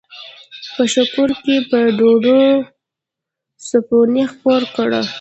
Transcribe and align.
په 0.73 0.83
شکور 0.93 1.29
کښې 1.43 1.57
په 1.69 1.79
ډوډو 1.97 2.41
څپُوڼے 3.67 4.23
خپور 4.31 4.61
کړه۔ 4.75 5.01